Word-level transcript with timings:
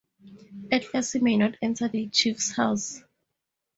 At 0.71 0.83
first 0.83 1.13
he 1.13 1.19
may 1.19 1.37
not 1.37 1.57
enter 1.61 1.87
the 1.87 2.07
chief's 2.09 2.53
house. 2.55 3.03